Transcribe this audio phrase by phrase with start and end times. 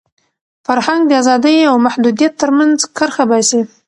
[0.65, 3.61] فرهنګ د ازادۍ او محدودیت تر منځ کرښه باسي.